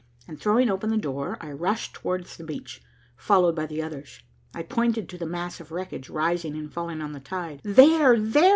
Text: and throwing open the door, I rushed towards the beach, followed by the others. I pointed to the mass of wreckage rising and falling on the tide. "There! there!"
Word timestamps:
and 0.27 0.41
throwing 0.41 0.67
open 0.67 0.89
the 0.89 0.97
door, 0.97 1.37
I 1.41 1.51
rushed 1.51 1.93
towards 1.93 2.35
the 2.35 2.43
beach, 2.43 2.81
followed 3.15 3.55
by 3.55 3.67
the 3.67 3.83
others. 3.83 4.21
I 4.51 4.63
pointed 4.63 5.07
to 5.09 5.17
the 5.19 5.27
mass 5.27 5.59
of 5.59 5.71
wreckage 5.71 6.09
rising 6.09 6.55
and 6.55 6.73
falling 6.73 7.01
on 7.03 7.11
the 7.13 7.19
tide. 7.19 7.61
"There! 7.63 8.19
there!" 8.19 8.49